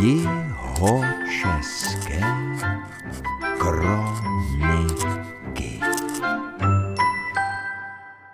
Jihočeské 0.00 1.80
kroniky. 3.58 5.00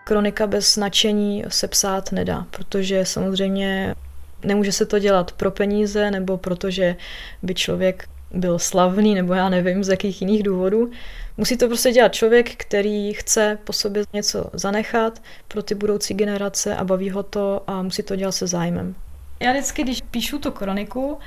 Kronika 0.04 0.46
bez 0.46 0.74
značení 0.74 1.44
se 1.48 1.68
psát 1.68 2.12
nedá, 2.12 2.46
protože 2.50 3.04
samozřejmě 3.04 3.94
nemůže 4.44 4.72
se 4.72 4.86
to 4.86 4.98
dělat 4.98 5.32
pro 5.32 5.50
peníze 5.50 6.10
nebo 6.10 6.38
protože 6.38 6.96
by 7.42 7.54
člověk 7.54 8.08
byl 8.30 8.58
slavný 8.58 9.14
nebo 9.14 9.34
já 9.34 9.48
nevím 9.48 9.84
z 9.84 9.88
jakých 9.88 10.22
jiných 10.22 10.42
důvodů. 10.42 10.90
Musí 11.36 11.56
to 11.56 11.66
prostě 11.66 11.92
dělat 11.92 12.14
člověk, 12.14 12.54
který 12.56 13.12
chce 13.12 13.58
po 13.64 13.72
sobě 13.72 14.04
něco 14.12 14.50
zanechat 14.52 15.22
pro 15.48 15.62
ty 15.62 15.74
budoucí 15.74 16.14
generace 16.14 16.76
a 16.76 16.84
baví 16.84 17.10
ho 17.10 17.22
to 17.22 17.62
a 17.66 17.82
musí 17.82 18.02
to 18.02 18.16
dělat 18.16 18.32
se 18.32 18.46
zájmem. 18.46 18.94
Já 19.42 19.52
vždycky, 19.52 19.82
když 19.82 20.00
píšu 20.10 20.38
tu 20.38 20.50
kroniku, 20.50 21.18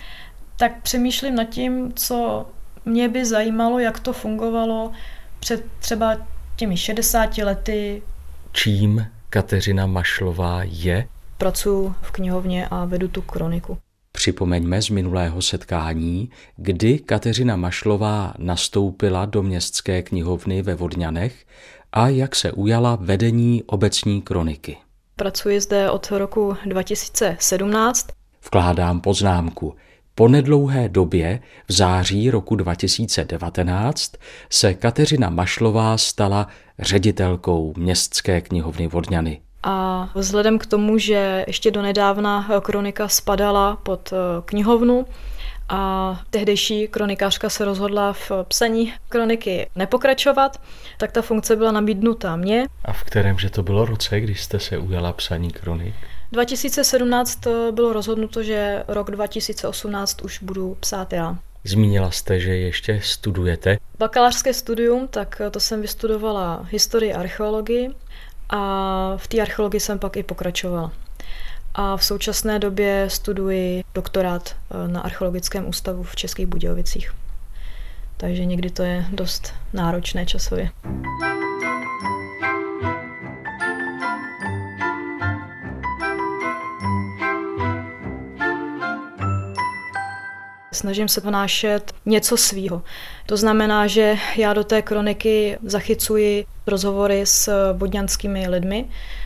tak 0.58 0.82
přemýšlím 0.82 1.36
nad 1.36 1.44
tím, 1.44 1.94
co 1.96 2.46
mě 2.86 3.10
by 3.10 3.26
zajímalo, 3.26 3.80
jak 3.80 4.00
to 4.00 4.14
fungovalo 4.14 4.92
před 5.40 5.66
třeba 5.80 6.18
těmi 6.56 6.78
60 6.78 7.38
lety. 7.38 8.04
Čím 8.52 9.08
Kateřina 9.30 9.86
Mašlová 9.86 10.62
je? 10.64 11.08
Pracuji 11.38 11.94
v 12.02 12.12
knihovně 12.12 12.68
a 12.68 12.86
vedu 12.86 13.08
tu 13.08 13.22
kroniku. 13.22 13.78
Připomeňme 14.12 14.82
z 14.82 14.90
minulého 14.90 15.42
setkání, 15.42 16.30
kdy 16.56 17.00
Kateřina 17.00 17.56
Mašlová 17.56 18.34
nastoupila 18.38 19.26
do 19.26 19.44
městské 19.44 20.02
knihovny 20.02 20.62
ve 20.62 20.76
Vodňanech 20.76 21.46
a 21.92 22.08
jak 22.08 22.36
se 22.36 22.52
ujala 22.52 22.98
vedení 23.02 23.64
obecní 23.64 24.22
kroniky. 24.22 24.78
Pracuji 25.16 25.62
zde 25.62 25.92
od 25.92 26.12
roku 26.12 26.58
2017. 26.66 28.08
Vkládám 28.46 29.02
poznámku. 29.02 29.76
Po 30.16 30.28
nedlouhé 30.28 30.90
době, 30.90 31.40
v 31.68 31.72
září 31.74 32.30
roku 32.30 32.56
2019, 32.56 34.12
se 34.50 34.74
Kateřina 34.74 35.30
Mašlová 35.30 35.98
stala 35.98 36.48
ředitelkou 36.80 37.74
městské 37.78 38.42
knihovny 38.42 38.88
Vodňany. 38.88 39.42
A 39.64 40.10
vzhledem 40.16 40.60
k 40.60 40.66
tomu, 40.66 40.98
že 40.98 41.44
ještě 41.48 41.72
donedávna 41.72 42.48
kronika 42.62 43.08
spadala 43.08 43.76
pod 43.76 44.14
eh, 44.14 44.42
knihovnu, 44.46 45.06
a 45.70 46.22
tehdejší 46.30 46.88
kronikářka 46.88 47.50
se 47.50 47.66
rozhodla 47.66 48.14
v 48.14 48.32
psaní 48.44 48.94
kroniky 49.10 49.70
nepokračovat, 49.76 50.62
tak 50.98 51.12
ta 51.12 51.22
funkce 51.22 51.56
byla 51.56 51.72
nabídnuta 51.72 52.36
mně. 52.36 52.66
A 52.86 52.94
v 52.94 53.04
kterém 53.04 53.40
že 53.40 53.50
to 53.50 53.64
bylo 53.64 53.86
roce, 53.86 54.20
když 54.20 54.44
jste 54.44 54.60
se 54.60 54.78
ujala 54.78 55.14
psaní 55.14 55.52
kronik? 55.52 55.96
2017 56.36 57.40
bylo 57.72 57.94
rozhodnuto, 57.94 58.44
že 58.44 58.84
rok 58.88 59.12
2018 59.12 60.22
už 60.22 60.44
budu 60.44 60.78
psát 60.80 61.14
já. 61.14 61.38
Zmínila 61.64 62.12
jste, 62.12 62.40
že 62.40 62.56
ještě 62.56 63.00
studujete. 63.04 63.78
Bakalářské 63.98 64.54
studium, 64.54 65.08
tak 65.08 65.42
to 65.52 65.60
jsem 65.60 65.82
vystudovala 65.82 66.66
historii 66.70 67.14
a 67.14 67.20
archeologii 67.20 67.90
a 68.50 69.14
v 69.18 69.28
té 69.28 69.42
archeologii 69.42 69.80
jsem 69.80 70.00
pak 70.00 70.18
i 70.18 70.24
pokračovala. 70.24 70.92
A 71.74 71.98
v 71.98 72.06
současné 72.06 72.60
době 72.60 73.06
studuji 73.10 73.84
doktorát 73.94 74.56
eh, 74.56 74.88
na 74.88 75.02
archeologickém 75.02 75.68
ústavu 75.68 76.04
v 76.04 76.16
Českých 76.16 76.46
Budějovicích. 76.46 77.14
Takže 78.18 78.46
někdy 78.46 78.70
to 78.70 78.84
je 78.84 79.06
dost 79.12 79.54
náročné 79.74 80.26
časově. 80.26 80.70
Snažím 90.86 91.08
se 91.08 91.22
vnášet 91.22 91.94
něco 92.06 92.38
svýho. 92.38 92.82
To 93.26 93.38
znamená, 93.38 93.88
že 93.88 94.16
já 94.38 94.54
do 94.54 94.64
té 94.64 94.82
kroniky 94.82 95.58
zachycuji 95.64 96.46
rozhovory 96.68 97.26
s 97.26 97.74
vodňanskými 97.74 98.48
lidmi, 98.48 98.86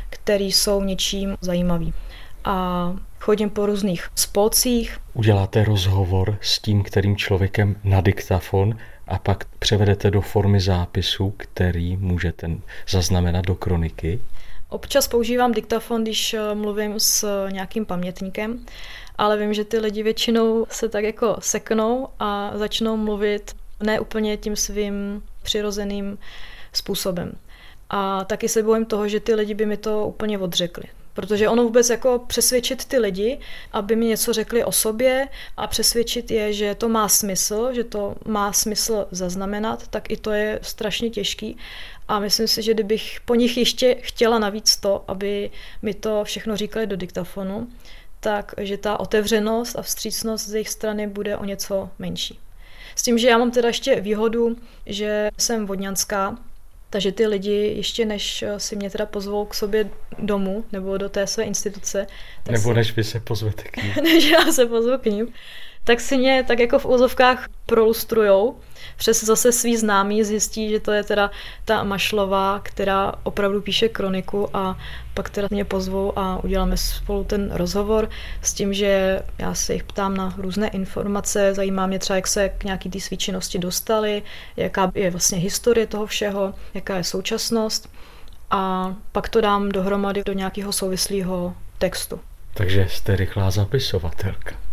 který 0.10 0.52
jsou 0.52 0.84
něčím 0.84 1.38
zajímavý. 1.42 1.94
A 2.46 2.94
chodím 3.20 3.50
po 3.50 3.66
různých 3.66 4.10
spolcích. 4.16 4.98
Uděláte 5.14 5.64
rozhovor 5.64 6.38
s 6.42 6.60
tím, 6.60 6.84
kterým 6.84 7.18
člověkem 7.18 7.76
na 7.84 8.02
diktafon 8.02 8.78
a 9.08 9.20
pak 9.20 9.46
převedete 9.60 10.12
do 10.12 10.22
formy 10.22 10.62
zápisu, 10.62 11.34
který 11.38 11.98
můžete 11.98 12.50
zaznamenat 12.90 13.46
do 13.46 13.56
kroniky? 13.56 14.20
Občas 14.70 15.08
používám 15.08 15.52
diktafon, 15.52 16.04
když 16.04 16.36
mluvím 16.54 16.94
s 16.98 17.48
nějakým 17.52 17.86
pamětníkem 17.86 18.66
ale 19.20 19.38
vím, 19.38 19.54
že 19.54 19.66
ty 19.66 19.80
lidi 19.80 20.04
většinou 20.04 20.66
se 20.70 20.90
tak 20.90 21.04
jako 21.04 21.36
seknou 21.40 22.08
a 22.20 22.52
začnou 22.56 22.98
mluvit 22.98 23.56
ne 23.84 24.00
úplně 24.00 24.38
tím 24.38 24.56
svým 24.56 25.24
přirozeným 25.44 26.18
způsobem. 26.74 27.32
A 27.90 28.24
taky 28.24 28.50
se 28.50 28.64
bojím 28.64 28.86
toho, 28.86 29.08
že 29.08 29.20
ty 29.20 29.36
lidi 29.36 29.54
by 29.54 29.66
mi 29.66 29.78
to 29.78 30.08
úplně 30.08 30.40
odřekli. 30.40 30.84
Protože 31.14 31.50
ono 31.50 31.64
vůbec 31.64 31.90
jako 31.90 32.24
přesvědčit 32.28 32.86
ty 32.86 33.00
lidi, 33.00 33.40
aby 33.72 33.96
mi 33.96 34.06
něco 34.06 34.34
řekli 34.34 34.64
o 34.64 34.72
sobě 34.72 35.28
a 35.58 35.68
přesvědčit 35.68 36.32
je, 36.32 36.54
že 36.54 36.76
to 36.76 36.90
má 36.90 37.08
smysl, 37.10 37.74
že 37.74 37.84
to 37.84 38.16
má 38.26 38.54
smysl 38.54 39.08
zaznamenat, 39.12 39.88
tak 39.88 40.12
i 40.12 40.18
to 40.18 40.32
je 40.32 40.60
strašně 40.62 41.10
těžký. 41.10 41.58
A 42.08 42.20
myslím 42.20 42.48
si, 42.48 42.62
že 42.62 42.74
kdybych 42.74 43.20
po 43.26 43.36
nich 43.36 43.58
ještě 43.58 43.96
chtěla 44.02 44.40
navíc 44.40 44.78
to, 44.78 45.04
aby 45.08 45.50
mi 45.82 45.94
to 45.94 46.24
všechno 46.24 46.58
říkali 46.58 46.88
do 46.88 46.96
diktafonu, 46.96 47.68
tak 48.20 48.54
že 48.58 48.78
ta 48.78 49.00
otevřenost 49.00 49.76
a 49.76 49.82
vstřícnost 49.82 50.48
z 50.48 50.54
jejich 50.54 50.70
strany 50.70 51.08
bude 51.08 51.38
o 51.38 51.46
něco 51.46 51.90
menší. 52.00 52.40
S 52.96 53.04
tím, 53.04 53.18
že 53.18 53.28
já 53.28 53.38
mám 53.38 53.52
teda 53.52 53.68
ještě 53.68 54.02
výhodu, 54.02 54.58
že 54.86 55.30
jsem 55.38 55.66
vodňanská, 55.66 56.38
takže 56.90 57.12
ty 57.12 57.28
lidi 57.28 57.74
ještě 57.78 58.06
než 58.06 58.44
si 58.58 58.76
mě 58.76 58.90
teda 58.90 59.06
pozvou 59.06 59.46
k 59.46 59.54
sobě 59.54 59.90
domů 60.20 60.66
nebo 60.72 60.98
do 60.98 61.10
té 61.10 61.28
své 61.28 61.44
instituce. 61.44 62.08
Nebo 62.52 62.70
si... 62.70 62.74
než 62.74 62.96
vy 62.96 63.04
se 63.04 63.20
pozvete 63.20 63.64
k 63.64 63.78
ním. 63.78 63.94
než 64.04 64.30
já 64.30 64.52
se 64.52 64.66
pozvu 64.66 64.98
k 64.98 65.06
ním 65.06 65.34
tak 65.90 66.00
si 66.00 66.18
mě 66.18 66.44
tak 66.48 66.60
jako 66.60 66.80
v 66.80 66.86
úzovkách 66.86 67.50
prolustrujou. 67.66 68.56
Přes 68.98 69.24
zase 69.24 69.52
svý 69.52 69.78
známý 69.78 70.24
zjistí, 70.24 70.70
že 70.70 70.80
to 70.80 70.92
je 70.92 71.04
teda 71.04 71.32
ta 71.66 71.84
Mašlová, 71.84 72.60
která 72.64 73.14
opravdu 73.24 73.62
píše 73.62 73.90
kroniku 73.90 74.58
a 74.58 74.78
pak 75.14 75.30
teda 75.30 75.48
mě 75.52 75.66
pozvou 75.66 76.20
a 76.20 76.44
uděláme 76.44 76.78
spolu 76.78 77.24
ten 77.24 77.52
rozhovor 77.52 78.10
s 78.42 78.54
tím, 78.54 78.74
že 78.74 79.22
já 79.38 79.54
se 79.54 79.74
jich 79.74 79.84
ptám 79.84 80.18
na 80.18 80.34
různé 80.38 80.68
informace, 80.68 81.54
zajímá 81.54 81.88
mě 81.88 82.00
třeba, 82.00 82.16
jak 82.16 82.28
se 82.28 82.50
k 82.50 82.64
nějaký 82.64 82.90
té 82.90 83.00
svíčinnosti 83.00 83.60
dostali, 83.60 84.24
jaká 84.58 84.92
je 84.96 85.12
vlastně 85.12 85.38
historie 85.38 85.88
toho 85.88 86.06
všeho, 86.06 86.54
jaká 86.74 86.98
je 86.98 87.04
současnost 87.04 87.90
a 88.52 88.94
pak 89.12 89.30
to 89.30 89.42
dám 89.42 89.70
dohromady 89.70 90.24
do 90.26 90.34
nějakého 90.34 90.72
souvislého 90.72 91.56
textu. 91.78 92.20
Takže 92.54 92.88
jste 92.90 93.16
rychlá 93.16 93.52
zapisovatelka. 93.52 94.69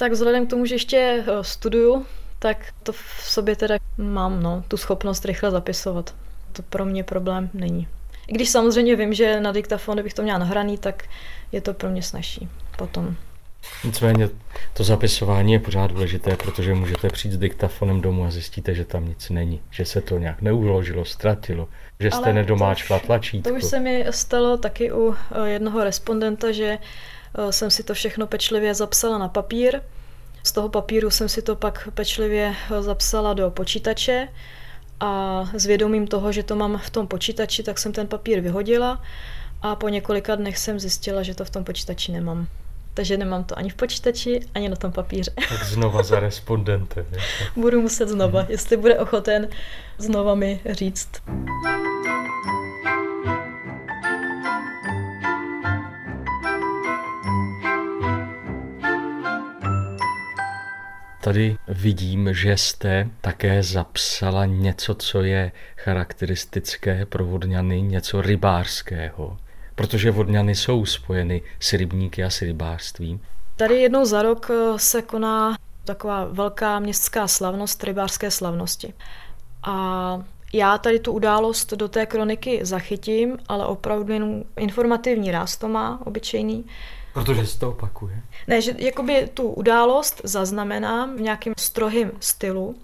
Tak 0.00 0.12
vzhledem 0.12 0.46
k 0.46 0.50
tomu, 0.50 0.66
že 0.66 0.74
ještě 0.74 1.24
eh, 1.26 1.44
studuju, 1.44 2.06
tak 2.38 2.56
to 2.82 2.92
v 2.92 2.98
sobě 3.18 3.56
teda 3.56 3.74
mám, 3.98 4.42
no, 4.42 4.64
tu 4.68 4.76
schopnost 4.76 5.24
rychle 5.24 5.50
zapisovat. 5.50 6.14
To 6.52 6.62
pro 6.62 6.84
mě 6.84 7.04
problém 7.04 7.50
není. 7.54 7.88
I 8.26 8.32
když 8.32 8.48
samozřejmě 8.48 8.96
vím, 8.96 9.14
že 9.14 9.40
na 9.40 9.52
diktafon, 9.52 9.96
kdybych 9.96 10.14
to 10.14 10.22
měla 10.22 10.38
nahraný, 10.38 10.78
tak 10.78 11.04
je 11.52 11.60
to 11.60 11.74
pro 11.74 11.90
mě 11.90 12.02
snažší 12.02 12.48
potom. 12.78 13.16
Nicméně 13.84 14.28
to 14.72 14.84
zapisování 14.84 15.52
je 15.52 15.58
pořád 15.58 15.90
důležité, 15.90 16.36
protože 16.36 16.74
můžete 16.74 17.08
přijít 17.08 17.32
s 17.32 17.38
diktafonem 17.38 18.00
domů 18.00 18.24
a 18.24 18.30
zjistíte, 18.30 18.74
že 18.74 18.84
tam 18.84 19.08
nic 19.08 19.30
není, 19.30 19.60
že 19.70 19.84
se 19.84 20.00
to 20.00 20.18
nějak 20.18 20.42
neuložilo, 20.42 21.04
ztratilo, 21.04 21.68
že 22.00 22.10
jste 22.10 22.24
Ale 22.24 22.32
nedomáčkla 22.32 22.98
tlačítko. 22.98 23.50
To 23.50 23.56
už 23.56 23.64
se 23.64 23.80
mi 23.80 24.06
stalo 24.10 24.56
taky 24.56 24.92
u 24.92 25.14
eh, 25.14 25.48
jednoho 25.48 25.84
respondenta, 25.84 26.52
že 26.52 26.78
jsem 27.50 27.70
si 27.70 27.82
to 27.82 27.94
všechno 27.94 28.26
pečlivě 28.26 28.74
zapsala 28.74 29.18
na 29.18 29.28
papír. 29.28 29.80
Z 30.42 30.52
toho 30.52 30.68
papíru 30.68 31.10
jsem 31.10 31.28
si 31.28 31.42
to 31.42 31.56
pak 31.56 31.88
pečlivě 31.94 32.54
eh, 32.70 32.82
zapsala 32.82 33.34
do 33.34 33.50
počítače 33.50 34.28
a 35.00 35.44
s 35.54 35.66
vědomím 35.66 36.06
toho, 36.06 36.32
že 36.32 36.42
to 36.42 36.56
mám 36.56 36.78
v 36.78 36.90
tom 36.90 37.06
počítači, 37.06 37.62
tak 37.62 37.78
jsem 37.78 37.92
ten 37.92 38.06
papír 38.06 38.40
vyhodila 38.40 39.02
a 39.62 39.76
po 39.76 39.88
několika 39.88 40.34
dnech 40.34 40.58
jsem 40.58 40.80
zjistila, 40.80 41.22
že 41.22 41.34
to 41.34 41.44
v 41.44 41.50
tom 41.50 41.64
počítači 41.64 42.12
nemám. 42.12 42.46
Takže 42.94 43.16
nemám 43.16 43.44
to 43.44 43.58
ani 43.58 43.70
v 43.70 43.74
počítači, 43.74 44.40
ani 44.54 44.68
na 44.68 44.76
tom 44.76 44.92
papíře. 44.92 45.30
Tak 45.48 45.64
znova 45.64 46.02
za 46.02 46.20
respondentem. 46.20 47.06
Budu 47.56 47.80
muset 47.80 48.08
znova, 48.08 48.46
jestli 48.48 48.76
bude 48.76 48.98
ochoten 48.98 49.48
znova 49.98 50.34
mi 50.34 50.60
říct. 50.70 51.10
Tady 61.20 61.56
vidím, 61.68 62.34
že 62.34 62.56
jste 62.56 63.08
také 63.20 63.62
zapsala 63.62 64.46
něco, 64.46 64.94
co 64.94 65.22
je 65.22 65.52
charakteristické 65.76 67.06
pro 67.06 67.24
vodňany, 67.24 67.82
něco 67.82 68.22
rybářského. 68.22 69.38
Protože 69.74 70.10
vodňany 70.10 70.54
jsou 70.54 70.84
spojeny 70.84 71.42
s 71.60 71.72
rybníky 71.72 72.24
a 72.24 72.30
s 72.30 72.42
rybářstvím. 72.42 73.20
Tady 73.56 73.74
jednou 73.74 74.04
za 74.04 74.22
rok 74.22 74.50
eh, 74.50 74.78
se 74.78 75.02
koná 75.02 75.56
taková 75.84 76.24
velká 76.24 76.78
městská 76.78 77.28
slavnost, 77.28 77.84
rybářské 77.84 78.30
slavnosti. 78.30 78.94
A 79.62 80.22
já 80.52 80.78
tady 80.78 80.98
tu 80.98 81.12
událost 81.12 81.72
do 81.72 81.88
té 81.88 82.06
kroniky 82.06 82.60
zachytím, 82.62 83.38
ale 83.48 83.66
opravdu 83.66 84.12
jen 84.12 84.44
informativní 84.56 85.30
ráz 85.30 85.56
to 85.56 85.68
má, 85.68 86.00
obyčejný. 86.04 86.64
Protože 87.12 87.46
se 87.46 87.58
to 87.58 87.68
opakuje? 87.68 88.22
Ne, 88.46 88.60
že 88.60 88.74
jakoby 88.78 89.28
tu 89.34 89.42
událost 89.48 90.20
zaznamenám 90.24 91.16
v 91.16 91.20
nějakém 91.20 91.54
strohým 91.58 92.12
stylu, 92.20 92.76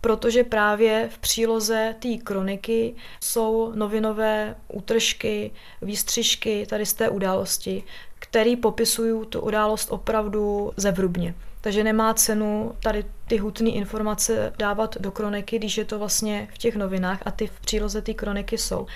protože 0.00 0.44
právě 0.44 1.08
v 1.12 1.18
příloze 1.18 1.94
té 1.98 2.16
kroniky 2.16 2.94
jsou 3.20 3.72
novinové 3.74 4.56
útržky, 4.68 5.50
výstřižky 5.82 6.66
tady 6.66 6.86
z 6.86 6.92
té 6.92 7.08
události, 7.08 7.82
které 8.18 8.56
popisují 8.56 9.26
tu 9.26 9.40
událost 9.40 9.88
opravdu 9.90 10.72
zevrubně. 10.76 11.34
Takže 11.62 11.84
nemá 11.84 12.14
cenu 12.14 12.72
tady 12.82 13.04
ty 13.28 13.36
hutné 13.36 13.70
informace 13.70 14.52
dávat 14.58 14.96
do 15.00 15.10
kroniky, 15.10 15.58
když 15.58 15.78
je 15.78 15.84
to 15.84 15.98
vlastně 15.98 16.48
v 16.54 16.58
těch 16.58 16.76
novinách 16.76 17.18
a 17.24 17.30
ty 17.30 17.46
v 17.46 17.60
příloze 17.60 18.02
té 18.02 18.14
kroniky 18.14 18.58
jsou. 18.58 18.86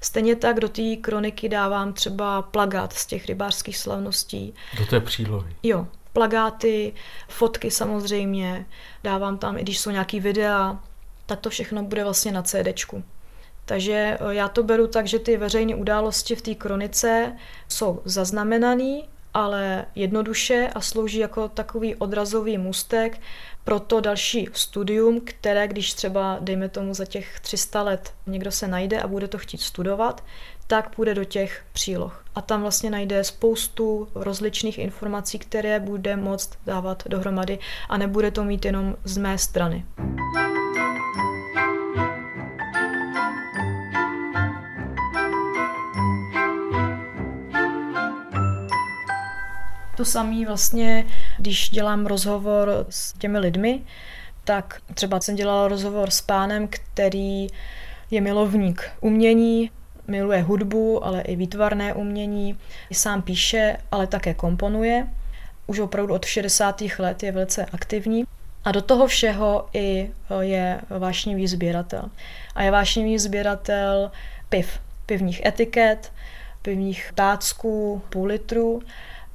Stejně 0.00 0.36
tak 0.36 0.60
do 0.60 0.68
té 0.68 0.96
kroniky 1.00 1.48
dávám 1.48 1.92
třeba 1.92 2.42
plagát 2.42 2.92
z 2.92 3.06
těch 3.06 3.26
rybářských 3.26 3.78
slavností. 3.78 4.54
Do 4.78 4.86
té 4.86 5.00
přílohy? 5.00 5.56
Jo, 5.62 5.86
plagáty, 6.12 6.92
fotky 7.28 7.70
samozřejmě, 7.70 8.66
dávám 9.04 9.38
tam, 9.38 9.58
i 9.58 9.62
když 9.62 9.78
jsou 9.78 9.90
nějaký 9.90 10.20
videa, 10.20 10.80
tak 11.26 11.40
to 11.40 11.50
všechno 11.50 11.82
bude 11.82 12.04
vlastně 12.04 12.32
na 12.32 12.42
CDčku. 12.42 13.04
Takže 13.64 14.18
eh, 14.20 14.34
já 14.34 14.48
to 14.48 14.62
beru 14.62 14.86
tak, 14.86 15.06
že 15.06 15.18
ty 15.18 15.36
veřejné 15.36 15.74
události 15.74 16.34
v 16.34 16.42
té 16.42 16.54
kronice 16.54 17.32
jsou 17.68 18.02
zaznamenané, 18.04 19.00
ale 19.34 19.84
jednoduše 19.94 20.70
a 20.74 20.80
slouží 20.80 21.18
jako 21.18 21.48
takový 21.48 21.94
odrazový 21.94 22.58
můstek 22.58 23.20
pro 23.64 23.80
to 23.80 24.00
další 24.00 24.48
studium, 24.52 25.20
které 25.24 25.68
když 25.68 25.94
třeba, 25.94 26.38
dejme 26.40 26.68
tomu, 26.68 26.94
za 26.94 27.04
těch 27.04 27.40
300 27.40 27.82
let 27.82 28.12
někdo 28.26 28.52
se 28.52 28.68
najde 28.68 29.00
a 29.00 29.08
bude 29.08 29.28
to 29.28 29.38
chtít 29.38 29.60
studovat, 29.60 30.24
tak 30.66 30.94
půjde 30.94 31.14
do 31.14 31.24
těch 31.24 31.64
příloh. 31.72 32.24
A 32.34 32.40
tam 32.40 32.62
vlastně 32.62 32.90
najde 32.90 33.24
spoustu 33.24 34.08
rozličných 34.14 34.78
informací, 34.78 35.38
které 35.38 35.80
bude 35.80 36.16
moct 36.16 36.50
dávat 36.66 37.02
dohromady 37.06 37.58
a 37.88 37.98
nebude 37.98 38.30
to 38.30 38.44
mít 38.44 38.64
jenom 38.64 38.96
z 39.04 39.16
mé 39.16 39.38
strany. 39.38 39.84
To 49.96 50.04
samé 50.04 50.46
vlastně, 50.46 51.06
když 51.38 51.70
dělám 51.70 52.06
rozhovor 52.06 52.86
s 52.90 53.12
těmi 53.12 53.38
lidmi, 53.38 53.80
tak 54.44 54.80
třeba 54.94 55.20
jsem 55.20 55.34
dělala 55.34 55.68
rozhovor 55.68 56.10
s 56.10 56.20
pánem, 56.20 56.68
který 56.68 57.46
je 58.10 58.20
milovník 58.20 58.90
umění, 59.00 59.70
miluje 60.08 60.42
hudbu, 60.42 61.04
ale 61.04 61.20
i 61.20 61.36
výtvarné 61.36 61.94
umění. 61.94 62.58
Sám 62.92 63.22
píše, 63.22 63.76
ale 63.92 64.06
také 64.06 64.34
komponuje. 64.34 65.06
Už 65.66 65.78
opravdu 65.78 66.14
od 66.14 66.24
60. 66.24 66.82
let 66.98 67.22
je 67.22 67.32
velice 67.32 67.64
aktivní. 67.64 68.24
A 68.64 68.72
do 68.72 68.82
toho 68.82 69.06
všeho 69.06 69.66
i 69.72 70.10
je 70.40 70.80
vášnivý 70.90 71.46
sběratel. 71.46 72.10
A 72.54 72.62
je 72.62 72.70
vášnivý 72.70 73.18
sběratel 73.18 74.10
piv, 74.48 74.80
pivních 75.06 75.46
etiket, 75.46 76.12
pivních 76.62 77.12
tácků, 77.14 78.02
půl 78.10 78.26
litru 78.26 78.82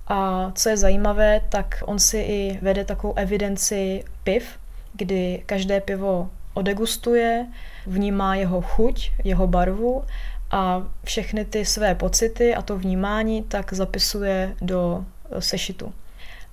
a 0.09 0.51
co 0.55 0.69
je 0.69 0.77
zajímavé, 0.77 1.41
tak 1.49 1.83
on 1.85 1.99
si 1.99 2.17
i 2.17 2.59
vede 2.61 2.85
takovou 2.85 3.13
evidenci 3.13 4.03
piv, 4.23 4.59
kdy 4.93 5.43
každé 5.45 5.81
pivo 5.81 6.29
odegustuje, 6.53 7.47
vnímá 7.87 8.35
jeho 8.35 8.61
chuť, 8.61 9.11
jeho 9.23 9.47
barvu 9.47 10.03
a 10.51 10.83
všechny 11.03 11.45
ty 11.45 11.65
své 11.65 11.95
pocity 11.95 12.55
a 12.55 12.61
to 12.61 12.77
vnímání 12.77 13.43
tak 13.43 13.73
zapisuje 13.73 14.55
do 14.61 15.05
sešitu. 15.39 15.93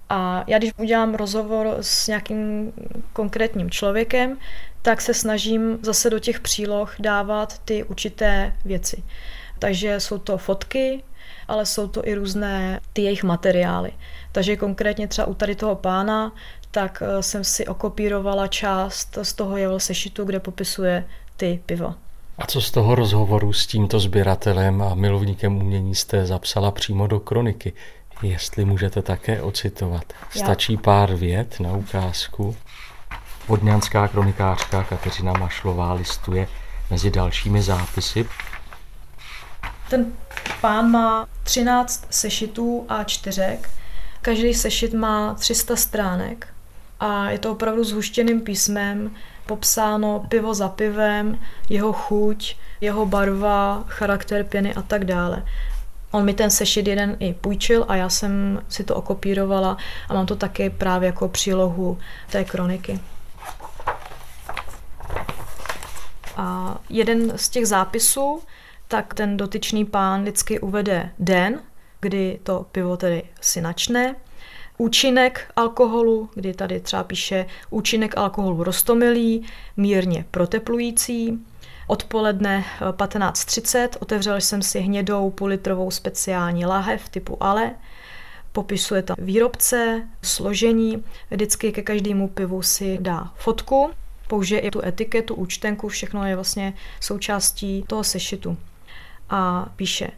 A 0.08 0.44
já 0.46 0.58
když 0.58 0.72
udělám 0.78 1.14
rozhovor 1.14 1.76
s 1.80 2.08
nějakým 2.08 2.72
konkrétním 3.12 3.70
člověkem, 3.70 4.38
tak 4.82 5.00
se 5.00 5.14
snažím 5.14 5.78
zase 5.82 6.10
do 6.10 6.18
těch 6.18 6.40
příloh 6.40 6.94
dávat 6.98 7.58
ty 7.58 7.84
určité 7.84 8.52
věci. 8.64 9.02
Takže 9.58 10.00
jsou 10.00 10.18
to 10.18 10.38
fotky, 10.38 11.02
ale 11.48 11.66
jsou 11.66 11.88
to 11.88 12.06
i 12.08 12.14
různé 12.14 12.80
ty 12.92 13.02
jejich 13.02 13.24
materiály. 13.24 13.92
Takže 14.32 14.56
konkrétně 14.56 15.08
třeba 15.08 15.26
u 15.26 15.34
tady 15.34 15.54
toho 15.54 15.74
pána, 15.74 16.32
tak 16.70 17.02
eh, 17.06 17.22
jsem 17.22 17.44
si 17.44 17.66
okopírovala 17.66 18.46
část 18.46 19.18
z 19.22 19.32
toho 19.32 19.56
jeho 19.56 19.80
sešitu, 19.80 20.24
kde 20.24 20.40
popisuje 20.40 21.04
ty 21.36 21.60
pivo. 21.66 21.94
A 22.38 22.46
co 22.46 22.60
z 22.60 22.70
toho 22.70 22.94
rozhovoru 22.94 23.52
s 23.52 23.66
tímto 23.66 24.00
sběratelem 24.00 24.82
a 24.82 24.94
milovníkem 24.94 25.56
umění 25.56 25.94
jste 25.94 26.26
zapsala 26.26 26.70
přímo 26.70 27.06
do 27.06 27.20
kroniky? 27.20 27.72
Jestli 28.22 28.64
můžete 28.64 29.02
také 29.02 29.42
ocitovat. 29.42 30.04
Stačí 30.30 30.76
pár 30.76 31.14
vět 31.14 31.60
na 31.60 31.72
ukázku. 31.72 32.56
Vodňanská 33.48 34.08
kronikářka 34.08 34.84
Kateřina 34.84 35.32
Mašlová 35.32 35.92
listuje 35.92 36.48
mezi 36.90 37.10
dalšími 37.10 37.62
zápisy. 37.62 38.26
Ten 39.90 40.12
pán 40.60 40.90
má 40.90 41.28
13 41.42 42.06
sešitů 42.10 42.86
a 42.88 43.04
čtyřek. 43.04 43.70
Každý 44.22 44.54
sešit 44.54 44.94
má 44.94 45.34
300 45.34 45.76
stránek 45.76 46.48
a 47.00 47.30
je 47.30 47.38
to 47.38 47.52
opravdu 47.52 47.84
s 47.84 47.92
huštěným 47.92 48.40
písmem, 48.40 49.10
popsáno 49.46 50.26
pivo 50.28 50.54
za 50.54 50.68
pivem, 50.68 51.38
jeho 51.68 51.92
chuť, 51.92 52.56
jeho 52.80 53.06
barva, 53.06 53.84
charakter 53.88 54.44
pěny 54.44 54.74
a 54.74 54.82
tak 54.82 55.04
dále. 55.04 55.44
On 56.10 56.24
mi 56.24 56.34
ten 56.34 56.50
sešit 56.50 56.86
jeden 56.86 57.16
i 57.20 57.34
půjčil 57.34 57.84
a 57.88 57.96
já 57.96 58.08
jsem 58.08 58.62
si 58.68 58.84
to 58.84 58.96
okopírovala 58.96 59.76
a 60.08 60.14
mám 60.14 60.26
to 60.26 60.36
taky 60.36 60.70
právě 60.70 61.06
jako 61.06 61.28
přílohu 61.28 61.98
té 62.30 62.44
kroniky. 62.44 63.00
A 66.36 66.78
jeden 66.88 67.32
z 67.38 67.48
těch 67.48 67.66
zápisů 67.66 68.42
tak 68.88 69.14
ten 69.14 69.36
dotyčný 69.36 69.84
pán 69.84 70.22
vždycky 70.22 70.60
uvede 70.60 71.10
den, 71.18 71.60
kdy 72.00 72.38
to 72.42 72.66
pivo 72.72 72.96
tedy 72.96 73.22
si 73.40 73.60
načne, 73.60 74.14
účinek 74.78 75.52
alkoholu, 75.56 76.30
kdy 76.34 76.54
tady 76.54 76.80
třeba 76.80 77.04
píše 77.04 77.46
účinek 77.70 78.16
alkoholu 78.16 78.64
rostomilý, 78.64 79.46
mírně 79.76 80.24
proteplující, 80.30 81.38
Odpoledne 81.86 82.64
15.30 82.80 83.78
eh, 83.78 83.88
otevřel 83.98 84.40
jsem 84.40 84.62
si 84.62 84.80
hnědou 84.80 85.30
půlitrovou 85.30 85.90
speciální 85.90 86.66
lahev 86.66 87.08
typu 87.08 87.42
Ale. 87.42 87.70
Popisuje 88.52 89.02
tam 89.02 89.16
výrobce, 89.18 90.08
složení, 90.22 91.04
vždycky 91.30 91.72
ke 91.72 91.82
každému 91.82 92.28
pivu 92.28 92.62
si 92.62 92.98
dá 93.00 93.32
fotku, 93.36 93.90
použije 94.28 94.60
i 94.60 94.70
tu 94.70 94.84
etiketu, 94.84 95.34
účtenku, 95.34 95.88
všechno 95.88 96.26
je 96.26 96.34
vlastně 96.34 96.74
součástí 97.00 97.84
toho 97.86 98.04
sešitu 98.04 98.56
a 99.30 99.66
píše 99.76 100.10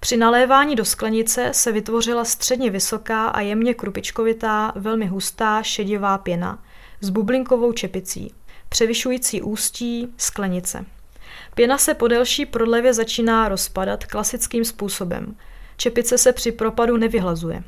při 0.00 0.16
nalévání 0.16 0.76
do 0.76 0.84
sklenice 0.84 1.50
se 1.52 1.72
vytvořila 1.72 2.24
středně 2.24 2.70
vysoká 2.70 3.28
a 3.28 3.40
jemně 3.40 3.74
krupičkovitá, 3.74 4.72
velmi 4.74 5.06
hustá 5.06 5.62
šedivá 5.62 6.18
pěna 6.18 6.58
s 7.00 7.10
bublinkovou 7.10 7.72
čepicí, 7.72 8.34
převyšující 8.68 9.42
ústí 9.42 10.08
sklenice. 10.16 10.84
Pěna 11.54 11.78
se 11.78 11.94
po 11.94 12.08
delší 12.08 12.46
prodlevě 12.46 12.94
začíná 12.94 13.48
rozpadat 13.48 14.04
klasickým 14.04 14.64
způsobem. 14.64 15.36
Čepice 15.76 16.18
se 16.18 16.32
při 16.32 16.52
propadu 16.52 16.96
nevyhlazuje. 16.96 17.62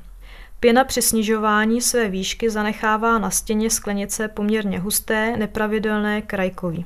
Pěna 0.61 0.85
při 0.85 1.03
snižování 1.03 1.81
své 1.81 2.09
výšky 2.09 2.51
zanechává 2.51 3.19
na 3.19 3.31
stěně 3.31 3.71
sklenice 3.71 4.29
poměrně 4.29 4.79
husté, 4.79 5.37
nepravidelné 5.37 6.23
krajkový. 6.23 6.85